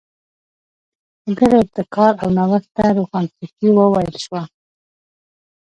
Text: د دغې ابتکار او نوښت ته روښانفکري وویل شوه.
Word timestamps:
د 1.25 1.27
دغې 1.37 1.57
ابتکار 1.63 2.13
او 2.23 2.29
نوښت 2.37 2.69
ته 2.77 2.85
روښانفکري 2.97 3.69
وویل 3.73 4.15
شوه. 4.23 4.41